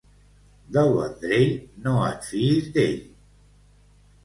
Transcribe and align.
Del 0.77 0.89
Vendrell, 0.95 1.53
no 1.85 1.95
et 2.07 2.27
fiïs 2.31 2.73
d'ell. 2.79 2.99